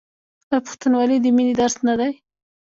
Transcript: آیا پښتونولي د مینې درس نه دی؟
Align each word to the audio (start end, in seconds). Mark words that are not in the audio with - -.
آیا 0.49 0.59
پښتونولي 0.65 1.17
د 1.21 1.25
مینې 1.35 1.53
درس 1.61 1.75
نه 1.87 1.93
دی؟ 1.99 2.11